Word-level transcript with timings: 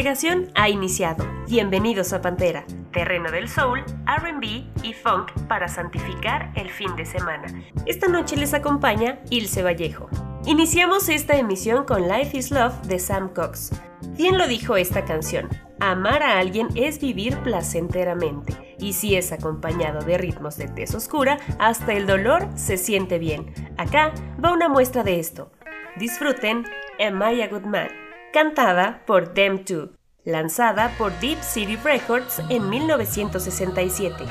Congregación 0.00 0.50
ha 0.54 0.70
iniciado. 0.70 1.26
Bienvenidos 1.46 2.14
a 2.14 2.22
Pantera, 2.22 2.64
terreno 2.90 3.30
del 3.30 3.50
soul, 3.50 3.84
RB 4.06 4.64
y 4.82 4.94
funk 4.94 5.30
para 5.46 5.68
santificar 5.68 6.50
el 6.56 6.70
fin 6.70 6.96
de 6.96 7.04
semana. 7.04 7.48
Esta 7.84 8.08
noche 8.08 8.34
les 8.38 8.54
acompaña 8.54 9.18
Ilse 9.28 9.62
Vallejo. 9.62 10.08
Iniciamos 10.46 11.10
esta 11.10 11.36
emisión 11.36 11.84
con 11.84 12.08
Life 12.08 12.34
is 12.34 12.50
Love 12.50 12.80
de 12.86 12.98
Sam 12.98 13.28
Cox. 13.34 13.72
Bien 14.16 14.38
lo 14.38 14.48
dijo 14.48 14.78
esta 14.78 15.04
canción, 15.04 15.50
amar 15.80 16.22
a 16.22 16.38
alguien 16.38 16.68
es 16.76 16.98
vivir 16.98 17.36
placenteramente, 17.40 18.76
y 18.78 18.94
si 18.94 19.16
es 19.16 19.32
acompañado 19.32 20.00
de 20.00 20.16
ritmos 20.16 20.56
de 20.56 20.68
tez 20.68 20.94
oscura, 20.94 21.36
hasta 21.58 21.92
el 21.92 22.06
dolor 22.06 22.48
se 22.54 22.78
siente 22.78 23.18
bien. 23.18 23.52
Acá 23.76 24.14
va 24.42 24.54
una 24.54 24.70
muestra 24.70 25.02
de 25.02 25.20
esto. 25.20 25.52
Disfruten 25.98 26.64
Am 26.98 27.20
I 27.20 27.42
a 27.42 27.48
Good 27.48 27.66
Man? 27.66 28.09
Cantada 28.32 29.02
por 29.06 29.34
Them 29.34 29.64
Too, 29.64 29.90
lanzada 30.24 30.94
por 30.98 31.12
Deep 31.20 31.42
City 31.42 31.76
Records 31.76 32.40
en 32.48 32.68
1967. 32.68 34.24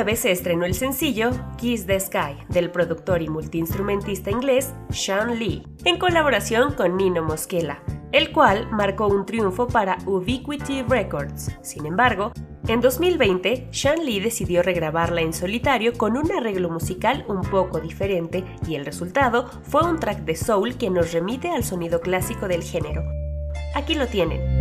2009 0.00 0.16
se 0.16 0.30
estrenó 0.30 0.64
el 0.64 0.74
sencillo 0.74 1.30
Kiss 1.58 1.86
the 1.86 2.00
Sky 2.00 2.34
del 2.48 2.70
productor 2.70 3.20
y 3.20 3.28
multiinstrumentista 3.28 4.30
inglés 4.30 4.72
Sean 4.88 5.38
Lee, 5.38 5.62
en 5.84 5.98
colaboración 5.98 6.72
con 6.72 6.96
Nino 6.96 7.22
Mosquela, 7.22 7.82
el 8.10 8.32
cual 8.32 8.66
marcó 8.70 9.08
un 9.08 9.26
triunfo 9.26 9.66
para 9.66 9.98
Ubiquity 10.06 10.82
Records. 10.88 11.50
Sin 11.60 11.84
embargo, 11.84 12.32
en 12.66 12.80
2020, 12.80 13.68
Sean 13.72 14.06
Lee 14.06 14.20
decidió 14.20 14.62
regrabarla 14.62 15.20
en 15.20 15.34
solitario 15.34 15.92
con 15.92 16.16
un 16.16 16.32
arreglo 16.32 16.70
musical 16.70 17.26
un 17.28 17.42
poco 17.42 17.78
diferente 17.78 18.42
y 18.66 18.76
el 18.76 18.86
resultado 18.86 19.50
fue 19.64 19.84
un 19.84 20.00
track 20.00 20.20
de 20.20 20.34
soul 20.34 20.78
que 20.78 20.88
nos 20.88 21.12
remite 21.12 21.50
al 21.50 21.62
sonido 21.62 22.00
clásico 22.00 22.48
del 22.48 22.62
género. 22.62 23.02
Aquí 23.74 23.94
lo 23.94 24.06
tienen. 24.06 24.59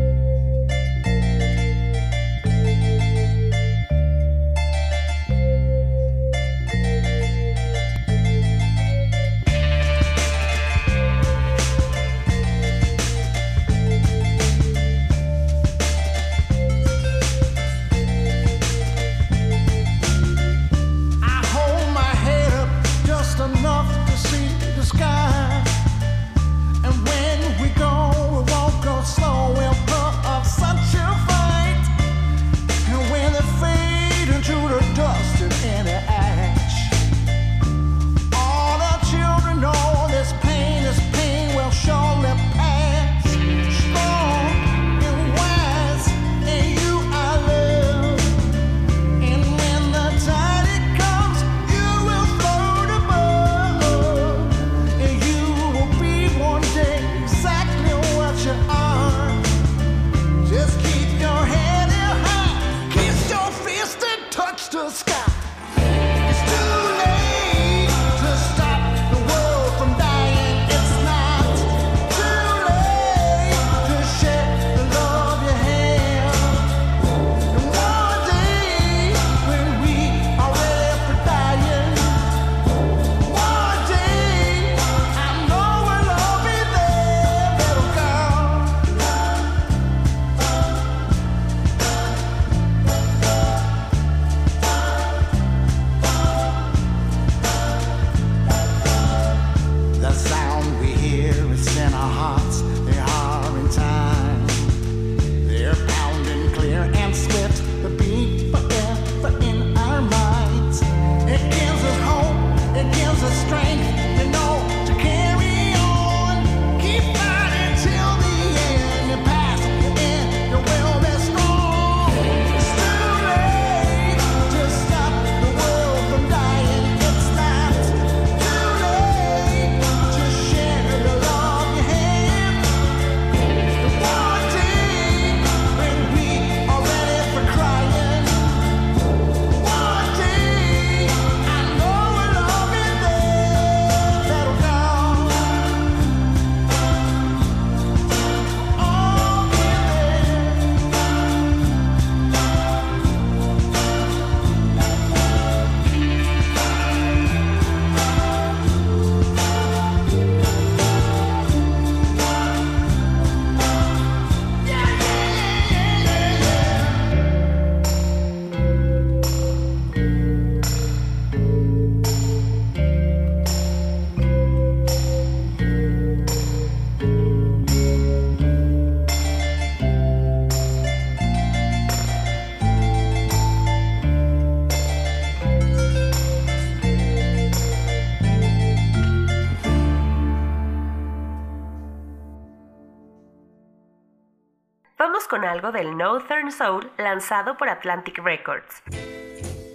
algo 195.50 195.72
del 195.72 195.98
Northern 195.98 196.52
Soul 196.52 196.90
lanzado 196.98 197.58
por 197.58 197.70
Atlantic 197.70 198.20
Records. 198.24 198.84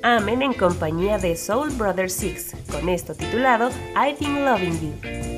Amen 0.02 0.42
en 0.42 0.52
compañía 0.52 1.18
de 1.18 1.36
Soul 1.36 1.70
Brother 1.70 2.10
Six, 2.10 2.54
con 2.70 2.88
esto 2.88 3.14
titulado 3.14 3.70
I've 3.96 4.18
Been 4.20 4.44
Loving 4.44 4.80
You. 4.80 5.34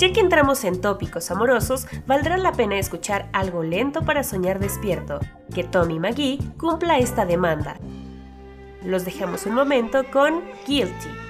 Ya 0.00 0.14
que 0.14 0.20
entramos 0.20 0.64
en 0.64 0.80
tópicos 0.80 1.30
amorosos, 1.30 1.86
valdrá 2.06 2.38
la 2.38 2.52
pena 2.52 2.78
escuchar 2.78 3.28
algo 3.34 3.62
lento 3.62 4.02
para 4.02 4.24
soñar 4.24 4.58
despierto. 4.58 5.20
Que 5.54 5.62
Tommy 5.62 5.98
McGee 5.98 6.38
cumpla 6.56 6.98
esta 6.98 7.26
demanda. 7.26 7.76
Los 8.82 9.04
dejamos 9.04 9.44
un 9.44 9.52
momento 9.52 10.04
con 10.10 10.42
Guilty. 10.66 11.29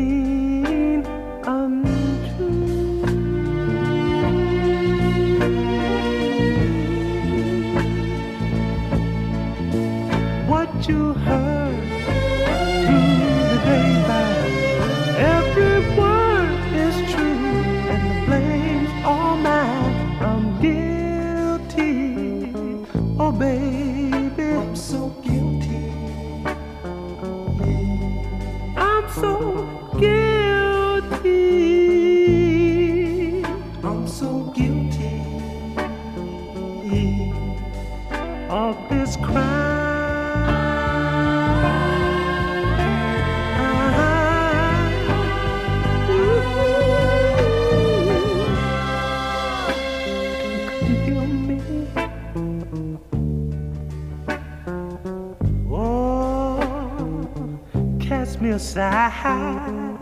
aside. 58.71 59.97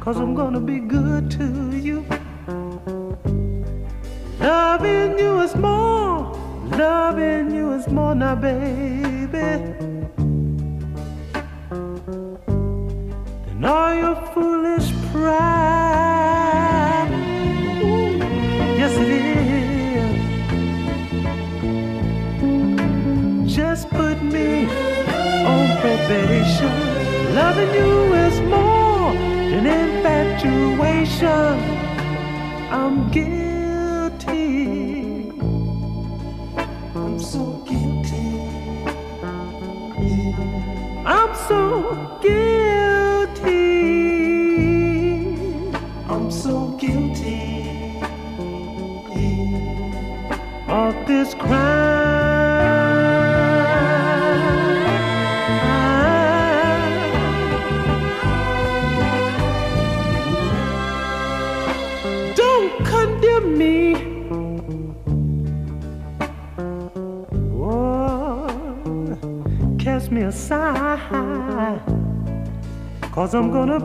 Cause 0.00 0.16
I'm 0.18 0.34
gonna 0.34 0.60
be 0.60 0.78
good 0.78 1.30
to 1.32 1.76
you. 1.76 2.04
Loving 4.38 5.18
you 5.18 5.40
is 5.40 5.56
more, 5.56 6.32
loving 6.70 7.50
you 7.52 7.72
is 7.72 7.88
more 7.88 8.14
now, 8.14 8.36
baby. 8.36 9.26
Than 13.46 13.64
all 13.64 13.94
your 13.94 14.14
foolish 14.32 14.92
pride. 15.10 17.10
Ooh, 17.82 18.18
yes, 18.80 18.92
it 19.04 19.10
is. 23.46 23.56
Just 23.56 23.90
put 23.90 24.22
me 24.22 24.66
on 25.44 25.76
probation. 25.80 26.35
Loving 27.36 27.74
you 27.74 28.14
is 28.14 28.40
more 28.40 29.12
than 29.12 29.66
infatuation. 29.66 31.28
I'm 32.72 33.10
guilty. 33.10 33.35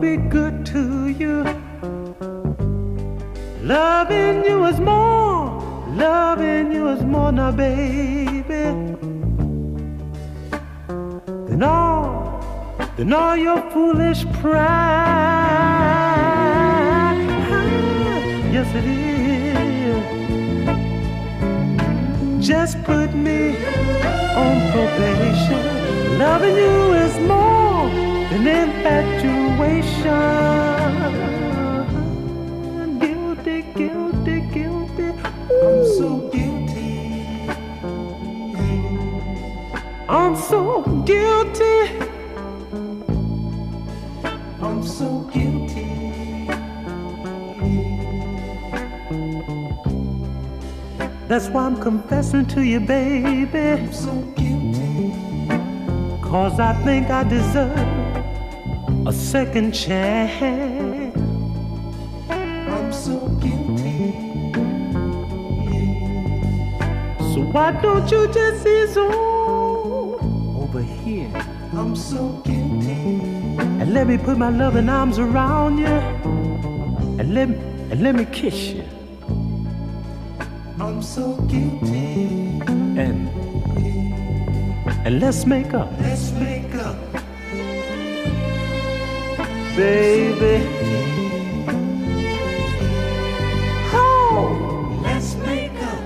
Be 0.02 0.16
good 0.16 0.66
to 0.66 1.06
you. 1.06 1.44
Loving 3.62 4.44
you 4.44 4.64
is 4.64 4.80
more, 4.80 5.62
loving 5.90 6.72
you 6.72 6.88
is 6.88 7.04
more 7.04 7.30
now, 7.30 7.52
baby. 7.52 8.64
Than 11.48 11.62
all, 11.62 12.42
than 12.96 13.12
all 13.12 13.36
your 13.36 13.60
foolish 13.70 14.24
pride. 14.40 14.66
Ah, 16.90 17.14
yes, 18.54 18.68
it 18.74 18.84
is. 18.84 19.24
Just 22.44 22.82
put 22.82 23.14
me 23.14 23.56
on 24.44 24.54
probation. 24.72 25.62
Loving 26.18 26.56
you 26.56 26.94
is 27.04 27.16
more 27.20 27.61
than 28.30 28.46
infatuation. 28.46 30.08
Guilty, 32.98 33.62
guilty, 33.74 34.40
guilty. 34.52 35.12
Ooh. 35.52 36.12
I'm 40.12 40.36
so 40.36 40.82
guilty. 41.06 41.88
I'm 44.62 44.82
so 44.82 44.82
guilty. 44.82 44.82
I'm 44.82 44.82
so 44.82 45.20
guilty. 45.32 46.50
That's 51.28 51.48
why 51.48 51.64
I'm 51.64 51.80
confessing 51.80 52.44
to 52.48 52.60
you, 52.60 52.80
baby. 52.80 53.88
Cause 56.32 56.58
I 56.58 56.72
think 56.82 57.10
I 57.10 57.24
deserve 57.24 57.76
a 59.06 59.12
second 59.12 59.72
chance. 59.72 61.14
I'm 62.30 62.90
so 62.90 63.28
guilty. 63.38 64.14
So 67.34 67.42
why 67.52 67.72
don't 67.82 68.10
you 68.10 68.32
just 68.32 68.66
ease 68.66 68.96
on 68.96 70.14
over 70.56 70.80
here? 70.80 71.30
I'm 71.74 71.94
so 71.94 72.28
guilty. 72.46 73.20
And 73.82 73.92
let 73.92 74.06
me 74.06 74.16
put 74.16 74.38
my 74.38 74.48
loving 74.48 74.88
arms 74.88 75.18
around 75.18 75.76
you. 75.76 75.98
And 77.20 77.34
let 77.34 77.50
me, 77.50 77.56
and 77.90 78.02
let 78.02 78.14
me 78.14 78.24
kiss 78.24 78.68
you. 78.70 78.84
I'm 80.80 81.02
so 81.02 81.34
guilty. 81.42 82.62
And 82.96 83.28
and 85.04 85.20
let's 85.20 85.44
make 85.44 85.74
up. 85.74 85.91
Baby. 89.76 90.68
Oh, 93.94 95.00
let's 95.02 95.34
make 95.36 95.72
up. 95.82 96.02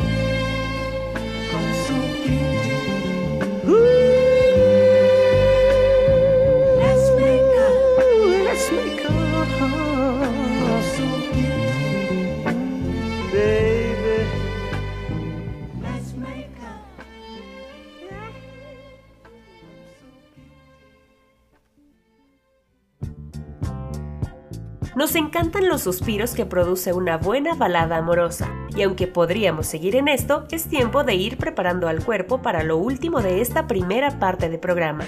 Nos 24.95 25.13
encantan 25.15 25.67
los 25.67 25.81
suspiros 25.81 26.33
que 26.35 26.45
produce 26.45 26.93
una 26.93 27.17
buena 27.17 27.53
balada 27.53 27.97
amorosa, 27.97 28.49
y 28.73 28.81
aunque 28.81 29.07
podríamos 29.07 29.67
seguir 29.67 29.97
en 29.97 30.07
esto, 30.07 30.45
es 30.51 30.69
tiempo 30.69 31.03
de 31.03 31.15
ir 31.15 31.37
preparando 31.37 31.89
al 31.89 32.01
cuerpo 32.01 32.41
para 32.41 32.63
lo 32.63 32.77
último 32.77 33.21
de 33.21 33.41
esta 33.41 33.67
primera 33.67 34.19
parte 34.19 34.47
del 34.47 34.59
programa. 34.59 35.03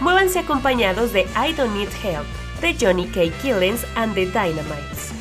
Muévanse 0.00 0.40
acompañados 0.40 1.12
de 1.12 1.20
I 1.20 1.52
Don't 1.56 1.76
Need 1.76 1.90
Help, 2.02 2.26
de 2.60 2.74
Johnny 2.74 3.06
K. 3.06 3.30
Killens 3.40 3.86
and 3.94 4.14
the 4.14 4.26
Dynamites. 4.26 5.17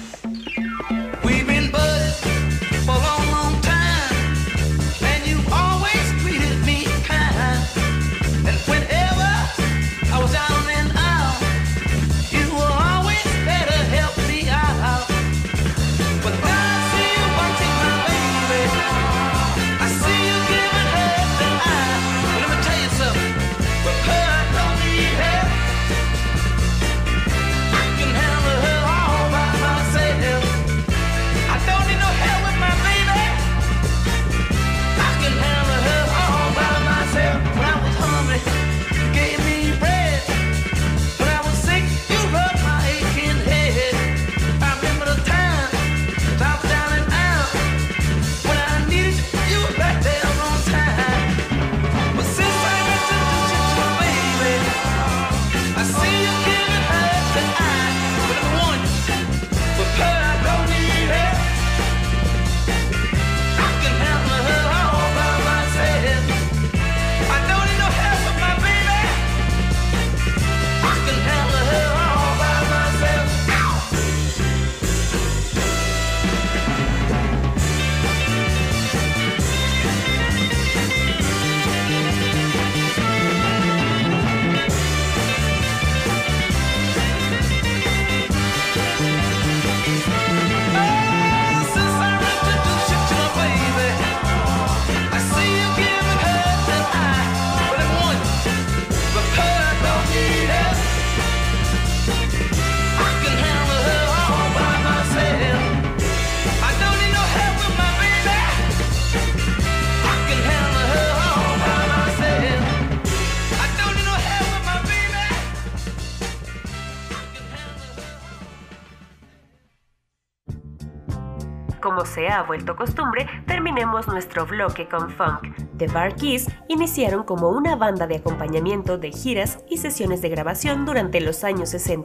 Ha 122.38 122.43
vuelto 122.43 122.76
costumbre, 122.76 123.28
terminemos 123.45 124.08
nuestro 124.08 124.45
bloque 124.45 124.88
con 124.88 125.10
funk. 125.10 125.56
The 125.78 125.88
Bar 125.88 126.15
Keys 126.15 126.47
iniciaron 126.67 127.23
como 127.23 127.50
una 127.50 127.76
banda 127.76 128.08
de 128.08 128.17
acompañamiento 128.17 128.97
de 128.97 129.12
giras 129.12 129.60
y 129.69 129.78
sesiones 129.78 130.21
de 130.21 130.30
grabación 130.30 130.86
durante 130.86 131.21
los 131.21 131.43
años 131.43 131.69
60 131.69 131.97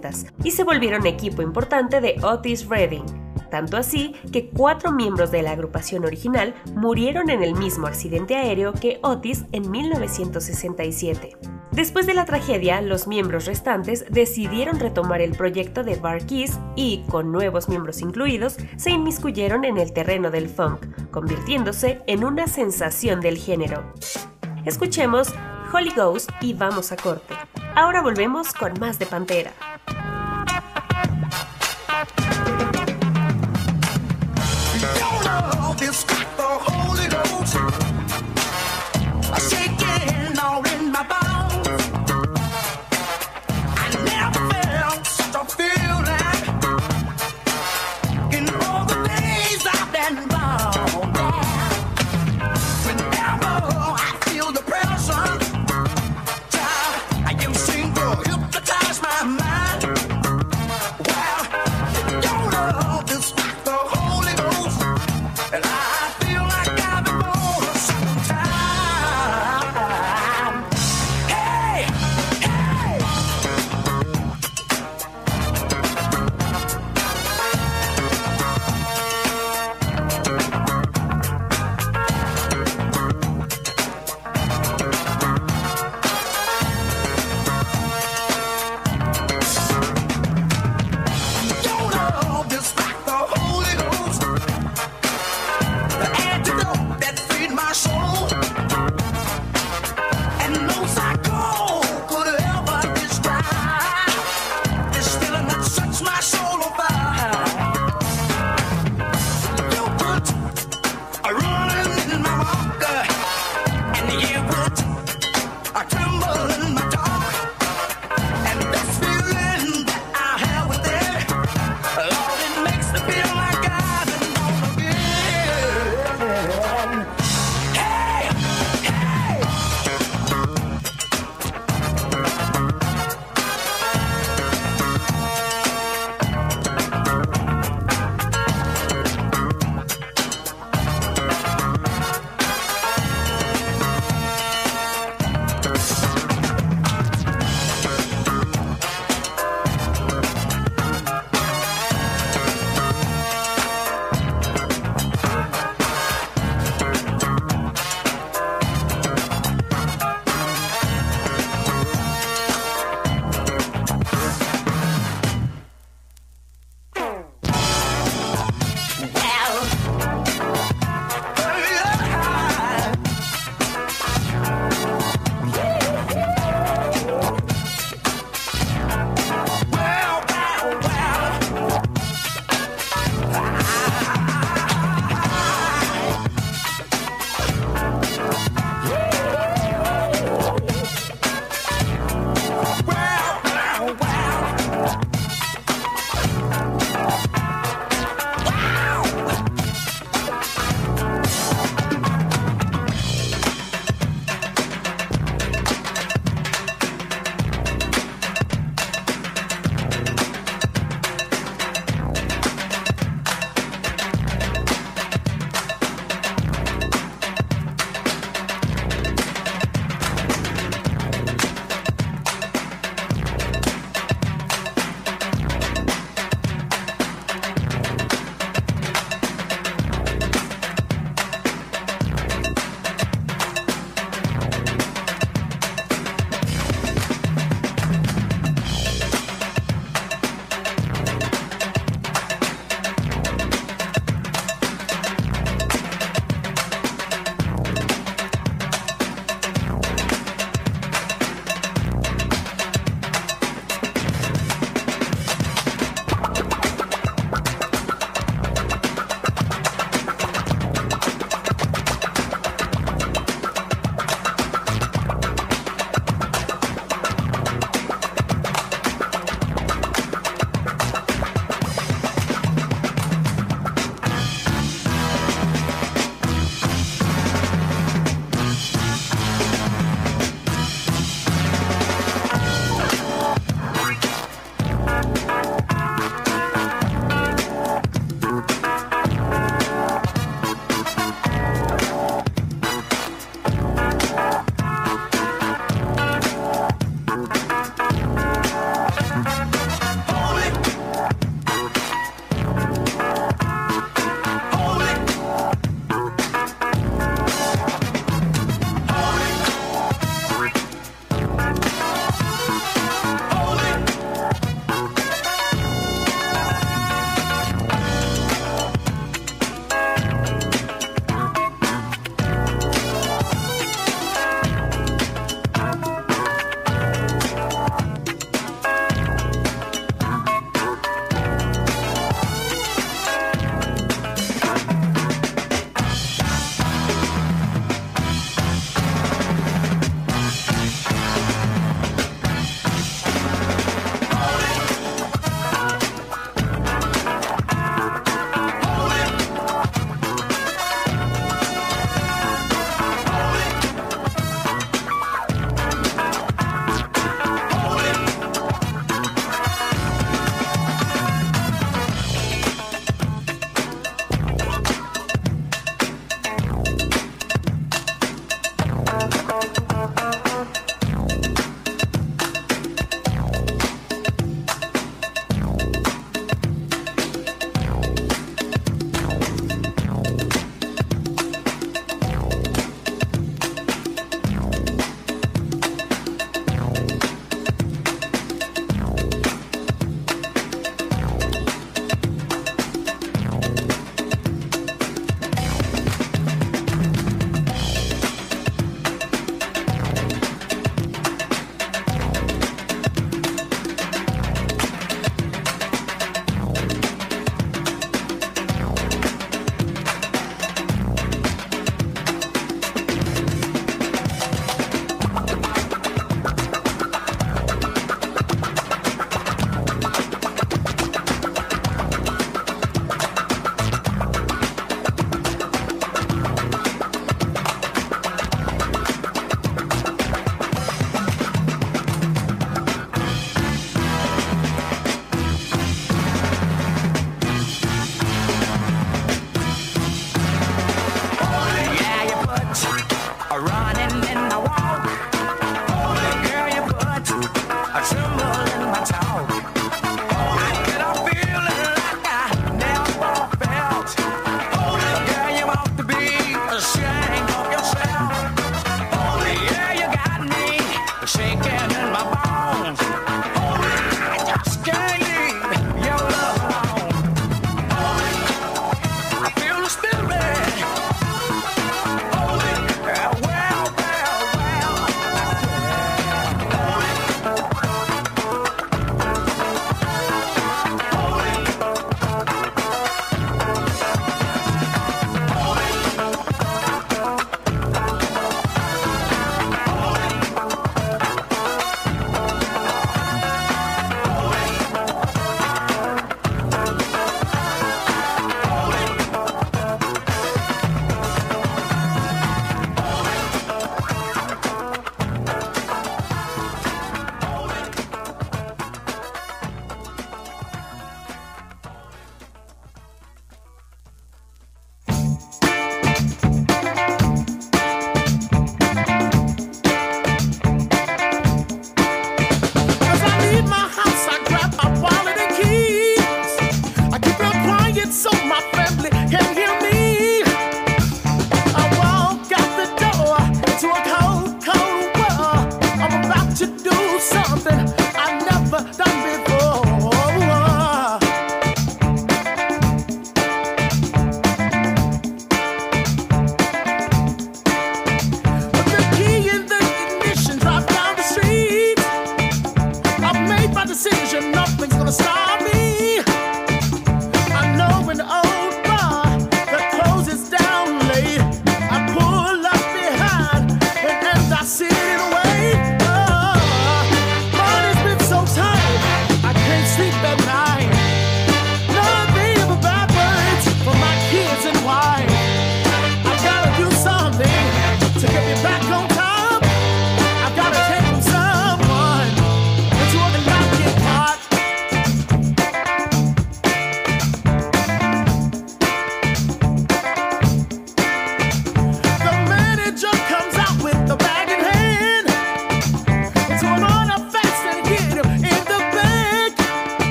y 0.42 0.50
se 0.50 0.64
volvieron 0.64 1.06
equipo 1.06 1.42
importante 1.42 2.00
de 2.00 2.16
Otis 2.22 2.68
Redding. 2.68 3.04
Tanto 3.50 3.76
así 3.76 4.14
que 4.32 4.48
cuatro 4.48 4.92
miembros 4.92 5.30
de 5.30 5.42
la 5.42 5.52
agrupación 5.52 6.04
original 6.04 6.54
murieron 6.74 7.28
en 7.28 7.42
el 7.42 7.54
mismo 7.54 7.86
accidente 7.86 8.34
aéreo 8.34 8.72
que 8.72 8.98
Otis 9.02 9.44
en 9.52 9.70
1967. 9.70 11.36
Después 11.72 12.06
de 12.06 12.12
la 12.12 12.26
tragedia, 12.26 12.82
los 12.82 13.06
miembros 13.06 13.46
restantes 13.46 14.04
decidieron 14.10 14.78
retomar 14.78 15.22
el 15.22 15.32
proyecto 15.32 15.82
de 15.82 15.96
Bar 15.96 16.26
Keys 16.26 16.58
y, 16.76 17.02
con 17.08 17.32
nuevos 17.32 17.70
miembros 17.70 18.02
incluidos, 18.02 18.58
se 18.76 18.90
inmiscuyeron 18.90 19.64
en 19.64 19.78
el 19.78 19.94
terreno 19.94 20.30
del 20.30 20.50
funk, 20.50 20.84
convirtiéndose 21.10 22.02
en 22.06 22.24
una 22.24 22.46
sensación 22.46 23.22
del 23.22 23.38
género. 23.38 23.90
Escuchemos 24.66 25.34
Holy 25.72 25.92
Ghost 25.96 26.30
y 26.42 26.52
vamos 26.52 26.92
a 26.92 26.96
corte. 26.96 27.34
Ahora 27.74 28.02
volvemos 28.02 28.52
con 28.52 28.78
más 28.78 28.98
de 28.98 29.06
Pantera. 29.06 29.52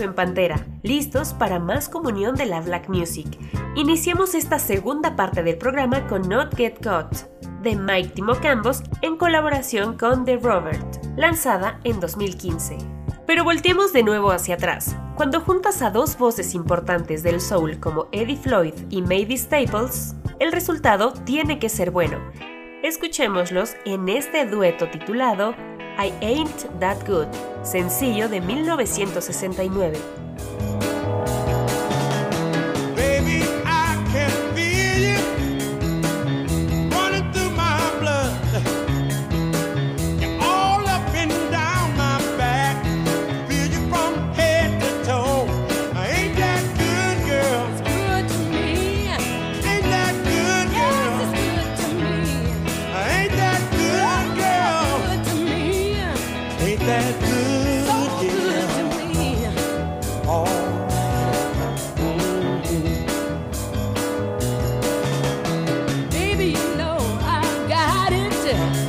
En 0.00 0.14
Pantera, 0.14 0.66
listos 0.82 1.32
para 1.32 1.58
más 1.58 1.88
comunión 1.88 2.34
de 2.34 2.46
la 2.46 2.60
Black 2.60 2.88
Music. 2.88 3.26
Iniciamos 3.74 4.34
esta 4.34 4.58
segunda 4.58 5.16
parte 5.16 5.42
del 5.42 5.58
programa 5.58 6.06
con 6.06 6.28
Not 6.28 6.54
Get 6.56 6.80
Caught, 6.80 7.12
de 7.62 7.76
Mike 7.76 8.10
Timocambos 8.10 8.82
en 9.02 9.16
colaboración 9.16 9.96
con 9.96 10.24
The 10.24 10.36
Robert, 10.36 10.84
lanzada 11.16 11.80
en 11.84 12.00
2015. 12.00 12.78
Pero 13.26 13.44
volteemos 13.44 13.92
de 13.92 14.02
nuevo 14.02 14.30
hacia 14.30 14.54
atrás. 14.54 14.96
Cuando 15.16 15.40
juntas 15.40 15.82
a 15.82 15.90
dos 15.90 16.18
voces 16.18 16.54
importantes 16.54 17.22
del 17.22 17.40
soul 17.40 17.80
como 17.80 18.08
Eddie 18.12 18.36
Floyd 18.36 18.74
y 18.90 19.02
Mavis 19.02 19.42
Staples, 19.42 20.14
el 20.38 20.52
resultado 20.52 21.12
tiene 21.12 21.58
que 21.58 21.68
ser 21.68 21.90
bueno. 21.90 22.18
Escuchémoslos 22.82 23.74
en 23.84 24.08
este 24.08 24.46
dueto 24.46 24.88
titulado 24.90 25.54
I 25.98 26.12
Ain't 26.20 26.66
That 26.78 26.98
Good, 27.06 27.28
sencillo 27.62 28.28
de 28.28 28.40
1969. 28.40 29.98
Cool. 68.56 68.85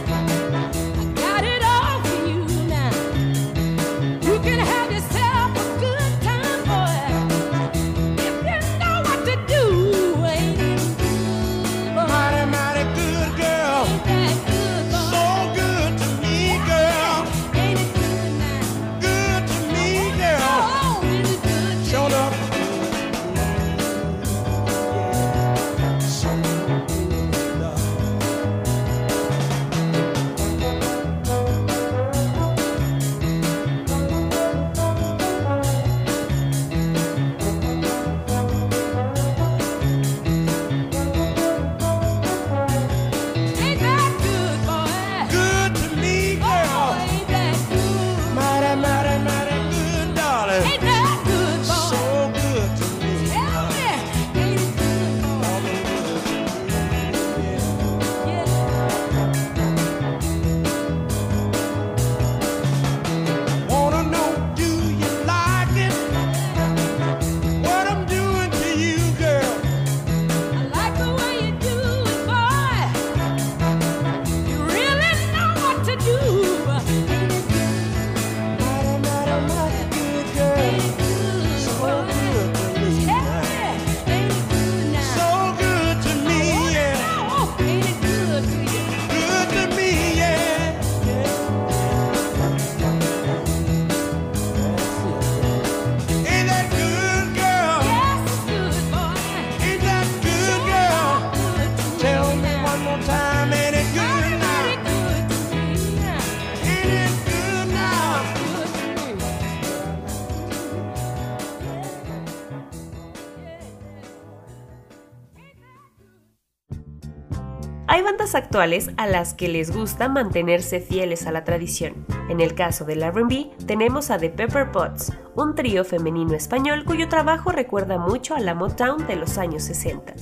Actuales 118.36 118.92
a 118.98 119.08
las 119.08 119.34
que 119.34 119.48
les 119.48 119.76
gusta 119.76 120.10
mantenerse 120.10 120.80
fieles 120.80 121.28
a 121.28 121.32
la 121.32 121.44
tradición. 121.44 122.06
En 122.30 122.42
el 122.42 122.56
caso 122.56 122.86
del 122.86 123.04
RB, 123.04 123.56
tenemos 123.66 124.12
a 124.12 124.18
The 124.18 124.30
Pepper 124.30 124.72
Pots, 124.72 125.14
un 125.36 125.56
trío 125.56 125.86
femenino 125.86 126.34
español 126.34 126.84
cuyo 126.86 127.10
trabajo 127.10 127.52
recuerda 127.52 127.98
mucho 127.98 128.36
a 128.36 128.40
la 128.40 128.56
Motown 128.56 129.08
de 129.08 129.16
los 129.16 129.38
años 129.38 129.64
60. 129.64 130.14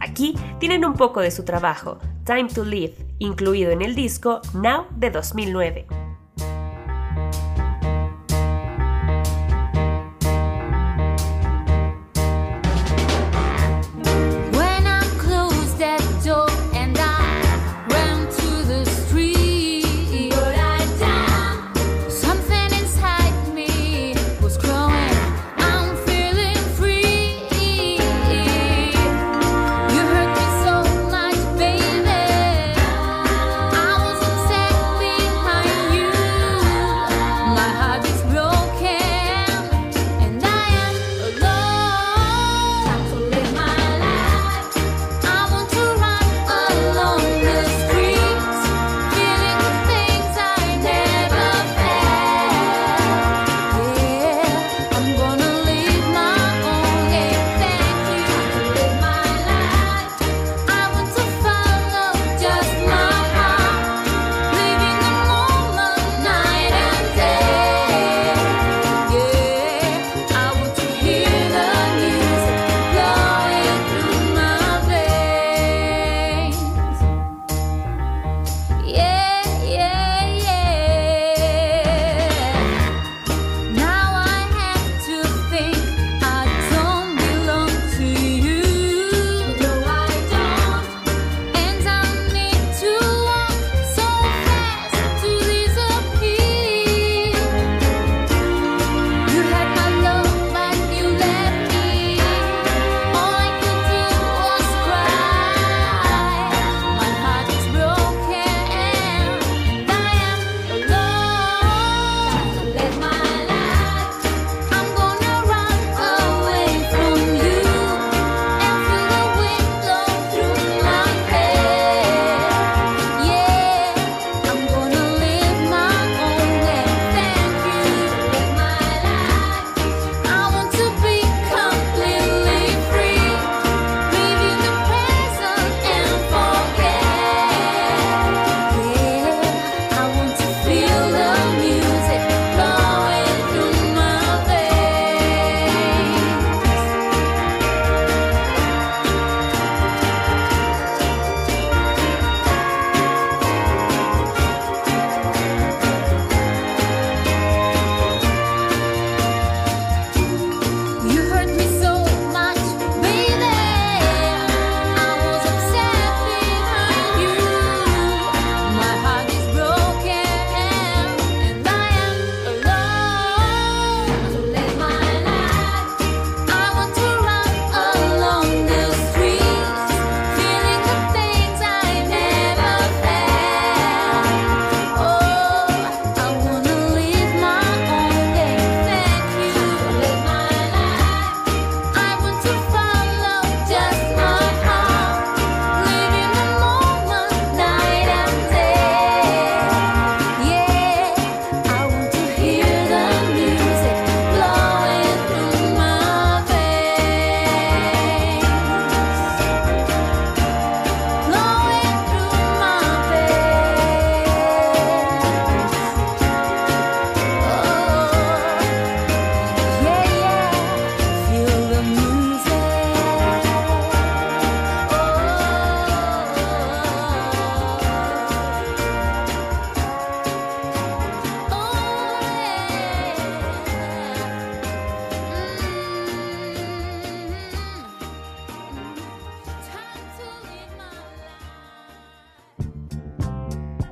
Aquí 0.00 0.36
tienen 0.58 0.84
un 0.84 0.94
poco 0.94 1.20
de 1.20 1.30
su 1.30 1.44
trabajo, 1.44 1.98
Time 2.24 2.48
to 2.48 2.64
Live, 2.64 2.94
incluido 3.18 3.70
en 3.70 3.82
el 3.82 3.94
disco 3.94 4.40
Now 4.54 4.86
de 4.96 5.10
2009. 5.10 6.07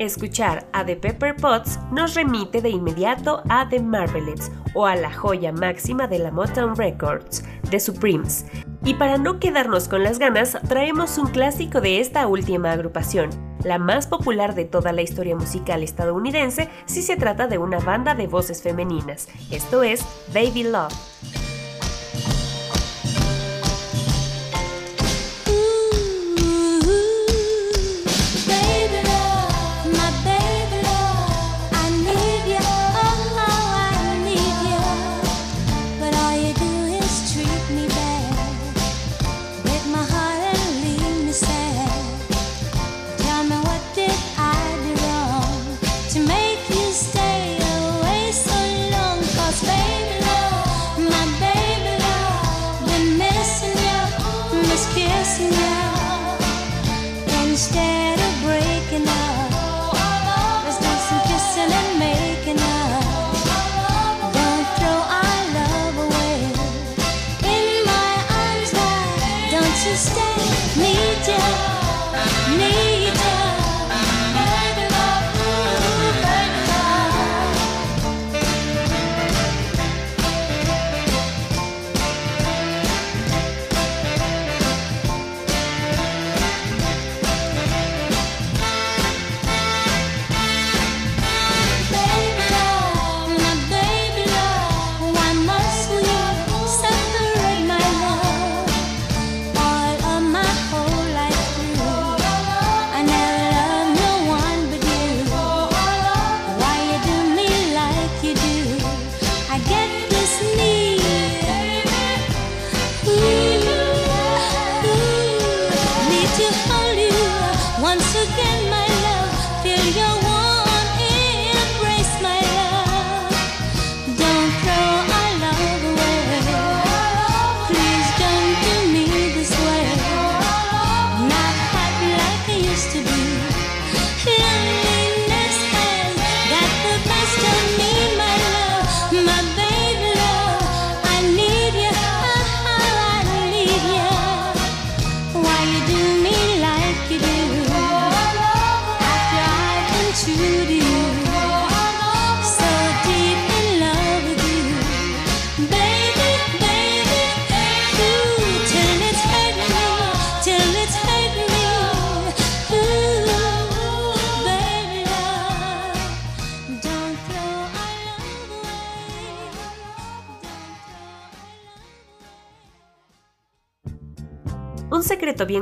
Escuchar 0.06 0.68
a 0.72 0.86
The 0.86 0.94
Pepper 0.94 1.34
Potts 1.34 1.80
nos 1.90 2.14
remite 2.14 2.62
de 2.62 2.70
inmediato 2.70 3.42
a 3.48 3.68
The 3.68 3.80
Marvelettes 3.80 4.52
o 4.72 4.86
a 4.86 4.94
la 4.94 5.12
joya 5.12 5.50
máxima 5.50 6.06
de 6.06 6.20
la 6.20 6.30
Motown 6.30 6.76
Records, 6.76 7.44
The 7.70 7.80
Supremes. 7.80 8.46
Y 8.84 8.94
para 8.94 9.18
no 9.18 9.40
quedarnos 9.40 9.88
con 9.88 10.04
las 10.04 10.20
ganas, 10.20 10.56
traemos 10.68 11.18
un 11.18 11.26
clásico 11.26 11.80
de 11.80 11.98
esta 11.98 12.28
última 12.28 12.70
agrupación, 12.70 13.30
la 13.64 13.78
más 13.78 14.06
popular 14.06 14.54
de 14.54 14.64
toda 14.64 14.92
la 14.92 15.02
historia 15.02 15.34
musical 15.34 15.82
estadounidense 15.82 16.70
si 16.84 17.02
se 17.02 17.16
trata 17.16 17.48
de 17.48 17.58
una 17.58 17.80
banda 17.80 18.14
de 18.14 18.28
voces 18.28 18.62
femeninas, 18.62 19.28
esto 19.50 19.82
es 19.82 20.06
Baby 20.32 20.62
Love. 20.62 21.15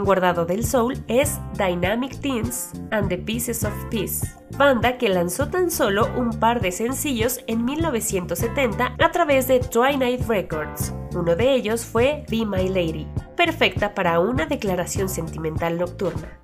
Guardado 0.05 0.45
del 0.47 0.65
soul 0.65 1.03
es 1.09 1.41
Dynamic 1.57 2.21
Teens 2.21 2.73
and 2.91 3.09
the 3.09 3.19
Pieces 3.19 3.65
of 3.65 3.73
Peace, 3.91 4.27
banda 4.57 4.99
que 4.99 5.09
lanzó 5.09 5.49
tan 5.49 5.71
solo 5.71 6.09
un 6.17 6.39
par 6.39 6.61
de 6.61 6.73
sencillos 6.73 7.41
en 7.47 7.65
1970 7.65 8.97
a 8.99 9.11
través 9.11 9.49
de 9.49 9.61
Twilight 9.61 10.27
Records. 10.29 10.93
Uno 11.15 11.35
de 11.35 11.55
ellos 11.55 11.85
fue 11.85 12.25
Be 12.29 12.45
My 12.45 12.69
Lady, 12.69 13.07
perfecta 13.37 13.95
para 13.95 14.21
una 14.21 14.47
declaración 14.47 15.09
sentimental 15.09 15.79
nocturna. 15.79 16.39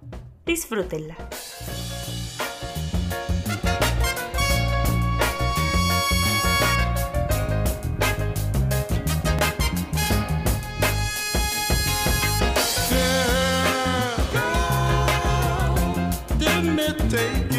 Disfrútenla. 0.46 1.16
Take 17.10 17.49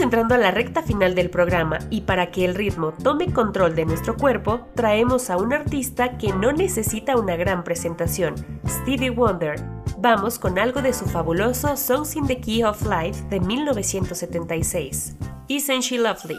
entrando 0.00 0.34
a 0.34 0.38
la 0.38 0.50
recta 0.50 0.82
final 0.82 1.14
del 1.14 1.30
programa 1.30 1.78
y 1.90 2.02
para 2.02 2.30
que 2.30 2.44
el 2.44 2.54
ritmo 2.54 2.92
tome 3.02 3.32
control 3.32 3.74
de 3.74 3.84
nuestro 3.84 4.16
cuerpo, 4.16 4.68
traemos 4.74 5.30
a 5.30 5.36
un 5.36 5.52
artista 5.52 6.16
que 6.16 6.32
no 6.32 6.52
necesita 6.52 7.16
una 7.16 7.36
gran 7.36 7.64
presentación, 7.64 8.34
Stevie 8.66 9.10
Wonder. 9.10 9.60
Vamos 9.98 10.38
con 10.38 10.58
algo 10.58 10.80
de 10.80 10.92
su 10.92 11.06
fabuloso 11.06 11.76
Songs 11.76 12.16
in 12.16 12.26
the 12.26 12.40
Key 12.40 12.62
of 12.62 12.82
Life 12.82 13.24
de 13.30 13.40
1976. 13.40 15.16
Isn't 15.48 15.82
She 15.82 15.98
Lovely? 15.98 16.38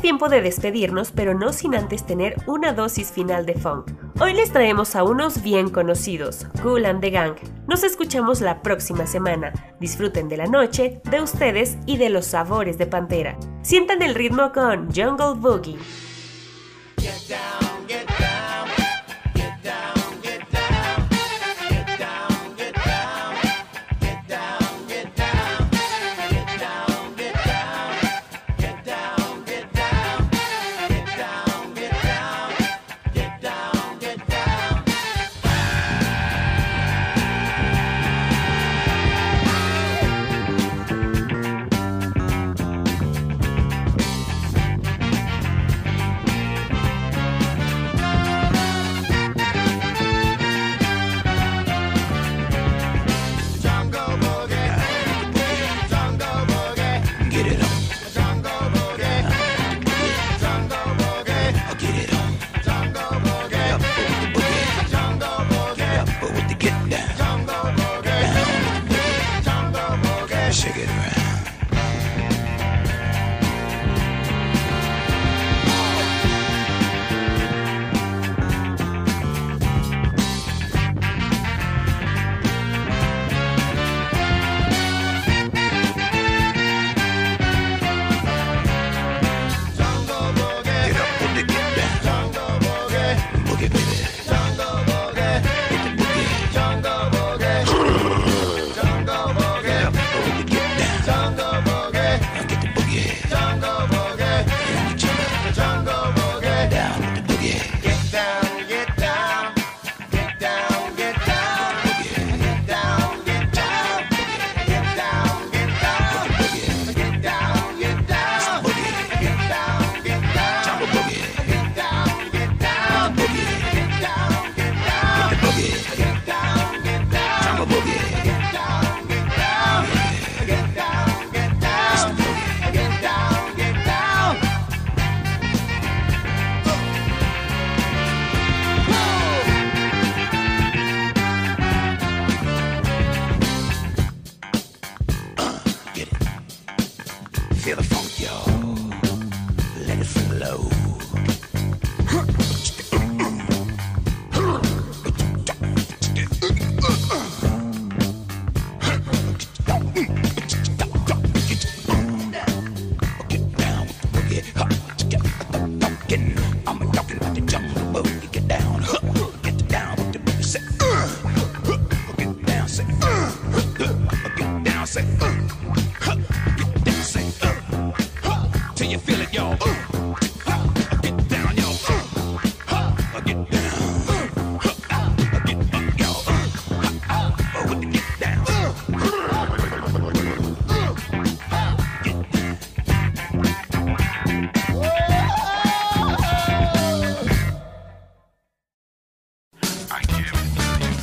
Tiempo 0.00 0.28
de 0.28 0.42
despedirnos, 0.42 1.10
pero 1.10 1.34
no 1.34 1.52
sin 1.52 1.74
antes 1.74 2.04
tener 2.04 2.36
una 2.46 2.72
dosis 2.72 3.10
final 3.10 3.46
de 3.46 3.54
funk. 3.54 3.90
Hoy 4.20 4.34
les 4.34 4.52
traemos 4.52 4.94
a 4.94 5.04
unos 5.04 5.42
bien 5.42 5.70
conocidos, 5.70 6.46
Cool 6.62 6.84
and 6.84 7.00
the 7.00 7.10
Gang. 7.10 7.36
Nos 7.66 7.82
escuchamos 7.84 8.40
la 8.40 8.62
próxima 8.62 9.06
semana. 9.06 9.52
Disfruten 9.80 10.28
de 10.28 10.36
la 10.36 10.46
noche, 10.46 11.00
de 11.10 11.20
ustedes 11.22 11.78
y 11.86 11.96
de 11.96 12.10
los 12.10 12.26
sabores 12.26 12.76
de 12.76 12.86
Pantera. 12.86 13.38
Sientan 13.62 14.02
el 14.02 14.14
ritmo 14.14 14.52
con 14.52 14.92
Jungle 14.94 15.34
Boogie. 15.36 15.78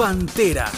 Pantera 0.07 0.76